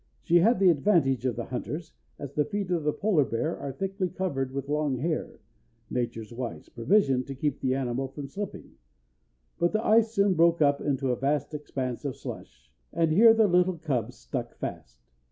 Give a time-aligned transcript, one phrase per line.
[0.23, 3.71] She had the advantage of the hunters, as the feet of the polar bear are
[3.71, 5.39] thickly covered with long hair
[5.91, 8.71] nature's wise provision to keep the animal from slipping;
[9.59, 13.45] but the ice soon broke up into a vast expanse of slush, and here the
[13.45, 14.97] little cubs stuck fast.